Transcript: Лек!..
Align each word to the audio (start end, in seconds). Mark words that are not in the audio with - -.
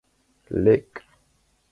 Лек!.. 0.63 0.91